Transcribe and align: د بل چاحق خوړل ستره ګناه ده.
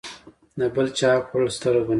د 0.59 0.61
بل 0.75 0.87
چاحق 0.97 1.23
خوړل 1.29 1.49
ستره 1.55 1.79
ګناه 1.85 1.85
ده. 1.87 1.89